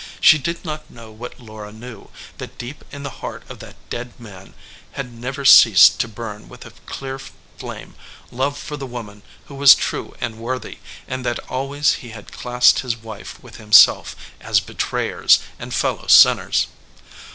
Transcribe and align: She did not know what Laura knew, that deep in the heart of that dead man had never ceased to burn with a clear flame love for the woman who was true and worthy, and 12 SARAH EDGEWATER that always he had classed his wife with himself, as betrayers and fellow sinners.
She 0.19 0.39
did 0.39 0.65
not 0.65 0.89
know 0.89 1.11
what 1.11 1.39
Laura 1.39 1.71
knew, 1.71 2.09
that 2.39 2.57
deep 2.57 2.83
in 2.91 3.03
the 3.03 3.11
heart 3.21 3.43
of 3.47 3.59
that 3.59 3.75
dead 3.91 4.19
man 4.19 4.55
had 4.93 5.13
never 5.13 5.45
ceased 5.45 5.99
to 5.99 6.07
burn 6.07 6.49
with 6.49 6.65
a 6.65 6.71
clear 6.87 7.19
flame 7.19 7.93
love 8.31 8.57
for 8.57 8.75
the 8.77 8.87
woman 8.87 9.21
who 9.45 9.53
was 9.53 9.75
true 9.75 10.15
and 10.19 10.39
worthy, 10.39 10.79
and 11.07 11.23
12 11.23 11.23
SARAH 11.23 11.33
EDGEWATER 11.33 11.33
that 11.35 11.51
always 11.51 11.93
he 11.99 12.09
had 12.09 12.31
classed 12.31 12.79
his 12.79 12.97
wife 12.97 13.43
with 13.43 13.57
himself, 13.57 14.15
as 14.41 14.59
betrayers 14.59 15.37
and 15.59 15.71
fellow 15.71 16.07
sinners. 16.07 16.65